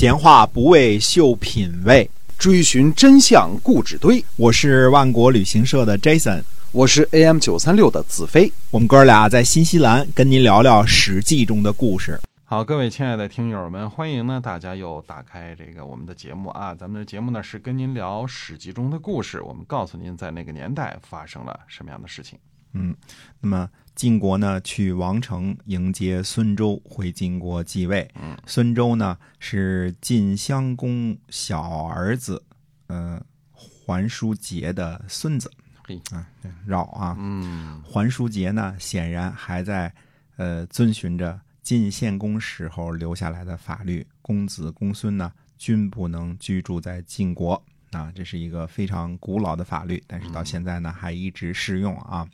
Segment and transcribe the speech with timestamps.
[0.00, 4.24] 闲话不为秀品味，追寻真相固执堆。
[4.36, 6.42] 我是万国旅行社的 Jason，
[6.72, 8.50] 我是 AM 九三六的子飞。
[8.70, 12.18] 我们哥俩在新西兰跟您聊聊《史记》中的故事。
[12.44, 16.74] 好，各位亲爱的听友们，欢迎呢大家又打开这个我们的节目啊。
[16.74, 22.38] 咱们的节目呢是跟您聊《史记》中的故事，我们告诉您在那个年代发生了什么样的事情。
[22.72, 22.94] 嗯，
[23.40, 28.10] 那么晋国呢去王城迎接孙周回晋国继位。
[28.14, 32.42] 嗯，孙周呢是晋襄公小儿子，
[32.86, 33.20] 呃，
[33.52, 35.50] 桓叔杰的孙子。
[35.84, 36.26] 嘿，啊，
[36.64, 37.16] 绕啊。
[37.18, 39.92] 嗯，桓叔杰呢显然还在
[40.36, 47.62] 呃遵循着晋献公时候留下来的法律，公子公孙呢均不能居住在晋国。
[47.92, 52.28] 啊，这是一个非常古老的法律，但是到现在呢还一直适用啊。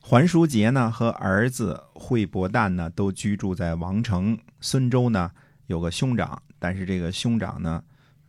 [0.00, 4.36] 桓叔杰呢和儿子惠伯旦呢都居住在王城。
[4.60, 5.30] 孙周呢
[5.66, 7.82] 有个兄长，但是这个兄长呢，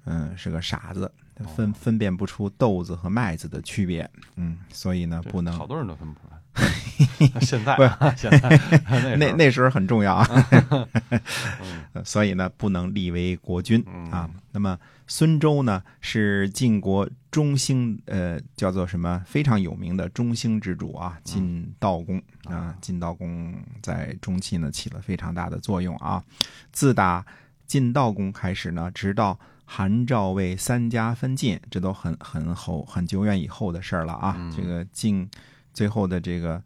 [0.05, 1.11] 嗯，是个傻子，
[1.55, 6.37] 分分辨不出豆子和麦子的区别，嗯，所以呢不能好多人都分不出来。
[7.41, 7.84] 现在不
[8.18, 8.60] 现在
[8.91, 14.30] 那那那时候很重要啊，嗯 所以呢不能立为国君嗯啊。
[14.52, 14.77] 那么
[15.08, 22.76] 孙周呢是晋国中兴，呃，叫做什么非常有名的中兴之主啊，晋悼公啊。
[22.82, 26.24] 晋悼公在中期呢起了非常大的作用啊。
[26.71, 27.26] 自打
[27.66, 34.36] 晋悼公开始呢，直到韩赵魏三家分晋，这都很很后很久远以后的事儿了啊。
[34.38, 35.27] 嗯这个晋
[35.74, 36.62] 最后的这个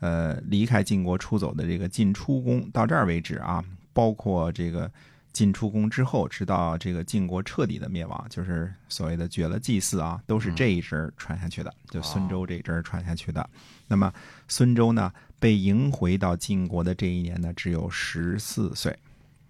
[0.00, 4.90] 呃离开晋国出走的这个晋出公到这儿为止啊，包括这个
[5.32, 13.48] 晋出公之后，直到这个晋国彻底的灭亡，就是所谓的绝了祭祀啊，都是这一支儿传下去的，就孙周这一支儿传下去的。
[13.86, 14.12] 那么
[14.48, 18.90] 孙周呢，被迎回到晋国的这一年呢，只有十四岁，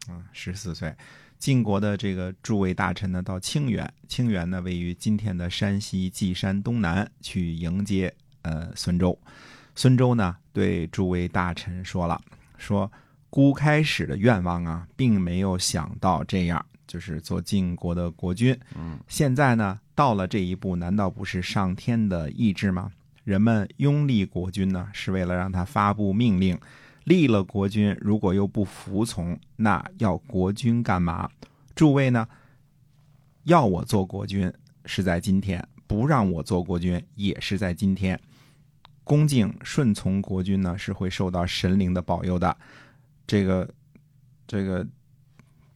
[0.08, 0.94] 啊，十四岁。
[1.38, 8.12] 晋国的这个诸位大臣呢，到清源，清源呢位于今天的山西稷山东南，去迎接
[8.42, 9.18] 呃孙周。
[9.80, 12.20] 孙周呢对诸位大臣说了，
[12.58, 12.92] 说
[13.30, 18.54] 孤开始的愿望啊，并没有想到这样，就是做晋国的国君。
[18.76, 22.92] 嗯，现在呢到了这一步，难道不是上天的意志吗？
[23.24, 26.60] 人们拥立国君呢，是为了让他发布命令。
[27.04, 31.30] 立了国君，如果又不服从，那要国君干嘛？
[31.74, 32.28] 诸位呢，
[33.44, 34.52] 要我做国君
[34.84, 38.20] 是在今天，不让我做国君也是在今天。
[39.10, 42.56] 恭敬顺从国君呢，是会受到神灵的保佑的。
[43.26, 43.68] 这个，
[44.46, 44.86] 这个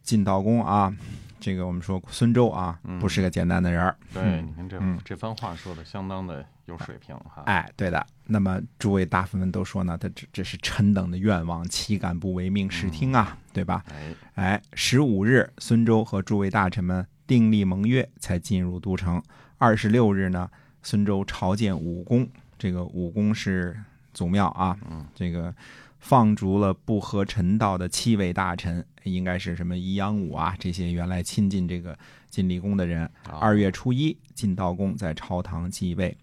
[0.04, 0.96] 晋悼公啊，
[1.40, 3.96] 这个我们说孙周啊，嗯不是个简单的人儿。
[4.12, 7.42] 对，嗯你看这嗯这番话说的相当的有水平哈。
[7.46, 8.06] 哎，对的。
[8.24, 13.82] 那么诸位大夫们都说呢，他这这是臣等的愿望，岂敢不唯命是听啊，对吧？
[13.90, 19.20] 哎，哎，十五日，孙周和诸位大臣们订立盟约，才进入都城。
[19.58, 20.48] 二十六日呢，
[20.84, 22.28] 孙周朝见武公，
[22.58, 23.76] 这个武功是
[24.12, 25.54] 祖庙啊，嗯，这个
[25.98, 31.98] 放逐了不合臣道的七位大臣，应该是什么宜阳武啊，这些原来亲近这个
[32.30, 33.04] 晋厉公的人。
[33.28, 36.16] 啊二月初一，晋悼公在朝堂继位。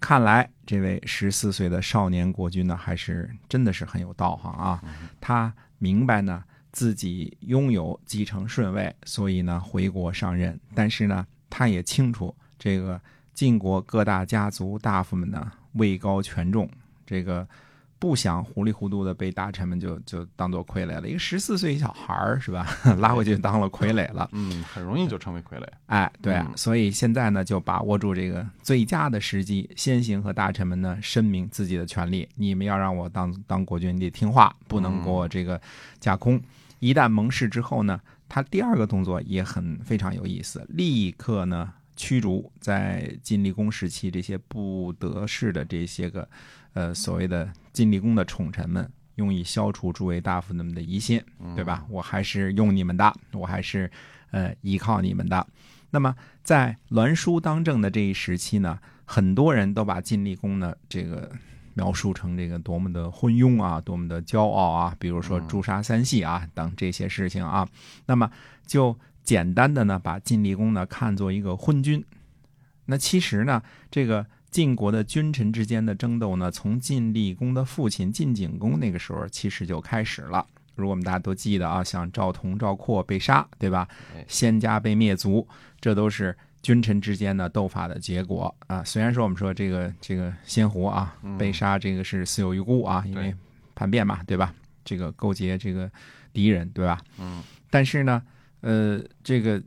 [0.00, 4.82] 看来这位十四岁的少年国君呢，还是真的是很有道行啊。
[5.20, 6.42] 他明白呢
[6.72, 10.58] 自己拥有继承顺位，所以呢回国上任。
[10.74, 13.00] 但是呢，他也清楚这个
[13.34, 16.68] 晋国各大家族大夫们呢位高权重，
[17.06, 17.46] 这个
[17.98, 21.08] 不想糊里糊涂的被大臣们就就当做傀儡了。
[21.08, 22.66] 一个十四岁小孩儿是吧，
[22.98, 24.28] 拉回去当了傀儡了。
[24.32, 25.66] 嗯，很容易就成为傀儡。
[25.86, 32.28] 哎，对所以现在呢，就把握住这个最佳的时机，先行和大臣们呢申明自己的权利。
[32.34, 35.60] 你们要让我当当国君，你得听话，不能给我这个
[36.00, 36.40] 架空。
[36.80, 46.28] 一旦盟誓之后呢，他第二个动作也很非常有意思，立刻呢驱逐在晋厉公时期这些不得势的这些个
[46.72, 51.22] 呃所谓的晋厉公的宠臣们，用以消除诸位大夫们的疑心，
[51.54, 51.84] 对吧？
[51.88, 53.90] 我还是用你们的，我还是
[54.30, 55.46] 呃依靠你们的。
[55.90, 61.30] 那么在栾书当政的这一时期呢，很多人都把晋厉公呢这个
[61.74, 67.68] 描述成这个多么的昏庸啊，多么的骄傲啊，比如说诛杀三系啊等这些事情啊。
[68.06, 68.30] 那么
[68.66, 72.04] 就简单的呢把晋厉公呢看作一个昏君。
[72.84, 80.44] 那其实呢，这个晋国的君臣之间的争斗呢，从晋厉公的父亲晋景公那个时候其实就开始了。
[80.74, 83.86] 如果我们大家都记得啊，像赵同、赵括被杀，对吧
[84.16, 84.24] 哎？
[84.26, 85.46] 先家被灭族，
[85.80, 88.82] 这都是君臣之间的斗法的结果啊。
[88.82, 93.34] 虽然说我们说这个这个先胡啊嗯被杀，这个是死有余辜啊，因为
[93.74, 94.52] 叛变嘛，对吧？
[94.84, 95.90] 这个勾结这个
[96.32, 97.00] 敌人，对吧？
[97.18, 98.22] 嗯但是呢，
[98.62, 99.62] 呃，这个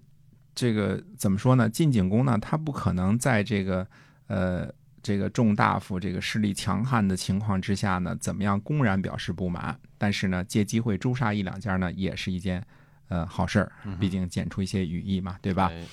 [0.54, 1.70] 这个怎么说呢？
[1.70, 3.88] 晋景公呢，他不可能在这个
[4.28, 4.70] 呃
[5.04, 9.78] 这个众大夫这个势力强悍的情况之下呢，怎么样公然表示不满？
[9.98, 12.66] 但是呢，借机会诛杀一两家呢，也是一件
[13.10, 15.68] 呃好事儿，毕竟剪出一些羽翼嘛，对吧？
[15.72, 15.86] 哎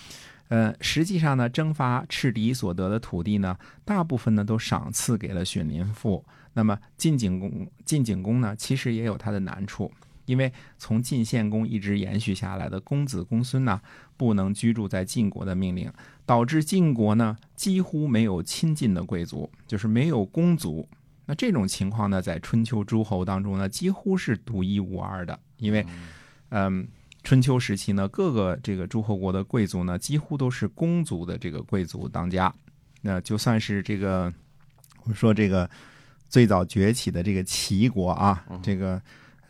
[0.48, 3.56] 呃，实际上呢，征伐赤狄所得的土地呢，
[3.86, 6.22] 大部分呢都赏赐给了荀林父。
[6.52, 9.90] 那么晋景公，晋景公呢，其实也有他的难处，
[10.24, 13.80] 因为从晋献公一直延续下来的公子公孙呢，
[14.16, 15.92] 不能居住在晋国的命令，
[16.24, 20.88] 导致晋国呢几乎没有亲近的贵族，就是没有公族。
[21.26, 25.86] 那这种情况呢，在春秋诸侯当中呢，几乎是独一无二的，因为，
[26.50, 26.86] 嗯。
[27.24, 32.52] 春秋时期呢，各个这个诸侯国的贵族呢，几乎都是公族的这个贵族当家。
[33.00, 34.24] 那就算是这个，
[35.04, 35.70] 我们说这个
[36.28, 39.00] 最早崛起的这个齐国啊，这个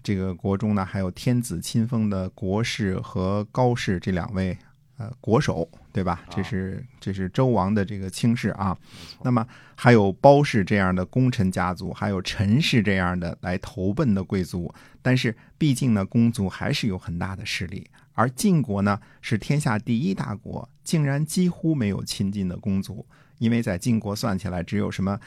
[0.02, 4.56] 这个国中呢，还有天子亲封的国士和高士这两位
[4.98, 6.22] 呃国手，对吧？
[6.30, 8.76] 这是这是周王的这个卿士啊。
[9.22, 14.72] 那么还有包氏这样的功臣家族，还有陈氏这样的来投奔的贵族。
[15.00, 23.04] 但是毕竟呢，公族还是有很大的势力，而晋国呢是天下第一大国，竟然几乎没有亲近的公族，
[23.38, 25.18] 因为在晋国算起来，只有什么，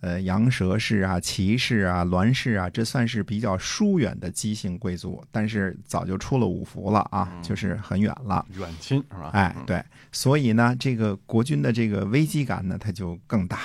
[0.00, 9.30] 呃，羊蛇氏啊、齐氏啊、栾氏啊，这算是比较疏远的姬姓贵族，但是早就出了五服了啊，就是很远了，远亲是吧？
[9.34, 13.58] 哎，对，所以呢，这个国君的这个危机感呢，他就更大。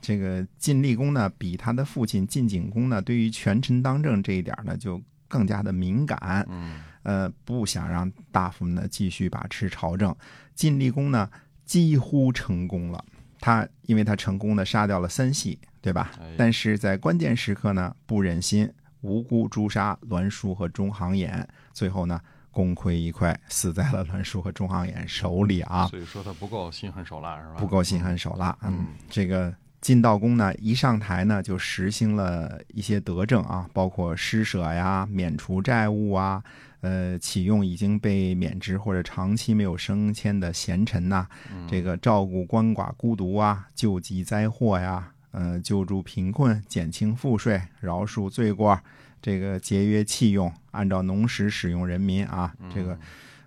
[0.00, 6.46] 这个晋厉公呢，比他的父亲晋景公呢，对于权臣当政这一点呢，就更加的敏感。
[6.48, 10.14] 嗯，呃，不想让大夫们呢继续把持朝政。
[10.54, 11.28] 晋厉公呢，
[11.64, 13.04] 几乎成功了。
[13.40, 16.10] 他因为他成功的杀掉了三系，对吧？
[16.36, 18.70] 但是在关键时刻呢，不忍心
[19.00, 22.20] 无辜诛杀栾书和中行衍，最后呢，
[22.50, 25.86] 功亏一篑，死在了栾书和中行衍手里啊。
[25.86, 27.54] 所以说他不够心狠手辣是吧？
[27.54, 28.56] 不够心狠手辣。
[28.62, 29.54] 嗯，这个。
[29.80, 36.42] 晋悼公呢，一上台呢，就实行了一些德政啊，包括施舍呀、免除债务啊，
[36.82, 41.26] 呃，启用已经被免职或者长期没有升迁的贤臣呐，
[41.66, 48.78] 这个照顾鳏寡孤独啊，救济灾祸呀，呃，救助贫困，减轻赋税，饶恕罪过，
[49.22, 52.98] 这个节约器用，按照农时使用人民啊，这个。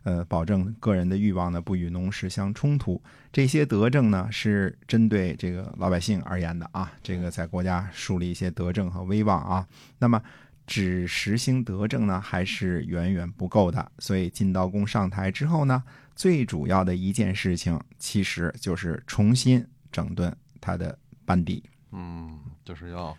[0.03, 3.01] 呃，保证个人的欲望呢不与农事相冲突，
[3.31, 6.91] 这些德政呢是针对这个老百姓而言的啊。
[7.01, 9.67] 这个在国家树立一些德政和威望啊。
[10.00, 10.21] 那么，
[10.67, 13.91] 只实行德政呢还是远远不够的。
[14.00, 15.83] 所以晋悼公上台之后呢，
[16.15, 21.63] 最主要的一件事情其实就是重新整顿他的班底。
[21.91, 23.15] 嗯，就是要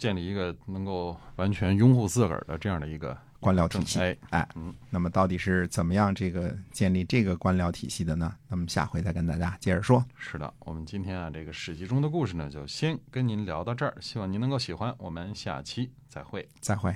[0.00, 3.16] 建立一个能够完全拥护自个儿的这样的一个。
[3.38, 8.34] 官僚体系，哎，哎，嗯，那么到底是怎么样这个建立这个官僚体系的呢？
[8.48, 10.04] 那么下回再跟大家接着说。
[10.14, 14.94] 是的，我们今天啊，这个史记中的故事呢，就先跟您聊到这儿，希望您能够喜欢。
[14.98, 16.94] 我们下期再会，再会。